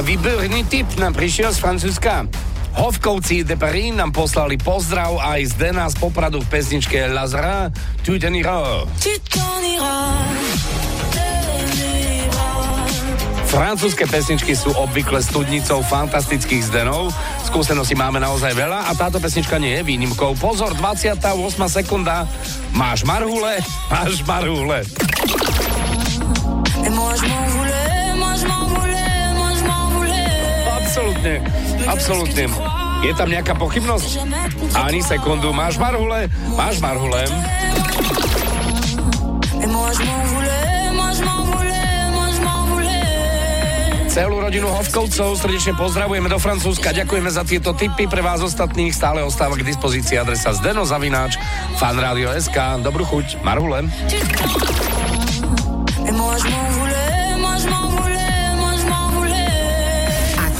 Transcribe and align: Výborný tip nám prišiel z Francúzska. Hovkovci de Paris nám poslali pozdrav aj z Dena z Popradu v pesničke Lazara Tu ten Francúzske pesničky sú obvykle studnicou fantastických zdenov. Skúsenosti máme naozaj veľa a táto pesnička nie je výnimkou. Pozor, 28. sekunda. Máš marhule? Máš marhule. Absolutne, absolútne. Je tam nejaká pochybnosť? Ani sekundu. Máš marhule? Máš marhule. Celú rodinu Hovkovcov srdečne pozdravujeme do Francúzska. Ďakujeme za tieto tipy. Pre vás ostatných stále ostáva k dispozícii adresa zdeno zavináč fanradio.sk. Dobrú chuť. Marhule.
Výborný 0.00 0.64
tip 0.72 0.88
nám 0.96 1.12
prišiel 1.12 1.52
z 1.52 1.60
Francúzska. 1.60 2.24
Hovkovci 2.80 3.44
de 3.44 3.60
Paris 3.60 3.92
nám 3.92 4.08
poslali 4.08 4.56
pozdrav 4.56 5.20
aj 5.20 5.52
z 5.52 5.52
Dena 5.60 5.84
z 5.92 6.00
Popradu 6.00 6.40
v 6.40 6.48
pesničke 6.48 7.12
Lazara 7.12 7.68
Tu 8.00 8.16
ten 8.16 8.32
Francúzske 13.52 14.08
pesničky 14.08 14.56
sú 14.56 14.72
obvykle 14.72 15.20
studnicou 15.20 15.84
fantastických 15.84 16.72
zdenov. 16.72 17.12
Skúsenosti 17.44 17.92
máme 17.92 18.16
naozaj 18.16 18.56
veľa 18.56 18.88
a 18.88 18.96
táto 18.96 19.20
pesnička 19.20 19.60
nie 19.60 19.76
je 19.76 19.84
výnimkou. 19.84 20.32
Pozor, 20.40 20.72
28. 20.72 21.36
sekunda. 21.68 22.24
Máš 22.72 23.04
marhule? 23.04 23.60
Máš 23.92 24.24
marhule. 24.24 24.88
Absolutne, 31.12 31.44
absolútne. 31.84 32.44
Je 33.04 33.12
tam 33.12 33.28
nejaká 33.28 33.52
pochybnosť? 33.52 34.24
Ani 34.72 35.04
sekundu. 35.04 35.52
Máš 35.52 35.76
marhule? 35.76 36.32
Máš 36.56 36.80
marhule. 36.80 37.28
Celú 44.12 44.44
rodinu 44.44 44.68
Hovkovcov 44.68 45.40
srdečne 45.40 45.72
pozdravujeme 45.76 46.28
do 46.32 46.36
Francúzska. 46.40 46.96
Ďakujeme 46.96 47.28
za 47.32 47.44
tieto 47.44 47.76
tipy. 47.76 48.08
Pre 48.08 48.20
vás 48.24 48.40
ostatných 48.44 48.92
stále 48.92 49.20
ostáva 49.20 49.56
k 49.56 49.68
dispozícii 49.68 50.16
adresa 50.16 50.52
zdeno 50.56 50.84
zavináč 50.88 51.36
fanradio.sk. 51.76 52.56
Dobrú 52.84 53.04
chuť. 53.04 53.40
Marhule. 53.44 53.88